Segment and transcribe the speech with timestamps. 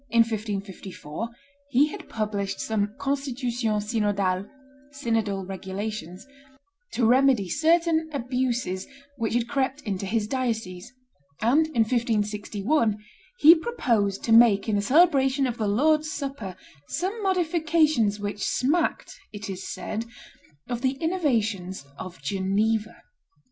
[0.09, 1.29] in 1554,
[1.69, 4.49] he had published some Constitutions synodales
[4.91, 6.25] (synodal regulations),
[6.93, 8.87] to remedy certain abuses
[9.17, 10.91] which had crept into his diocese,
[11.39, 12.97] and, in 1561,
[13.37, 16.55] he proposed to make in the celebration of the Lord's Supper
[16.87, 20.05] some modifications which smacked, it is said,
[20.67, 23.03] of the innovations of Geneva.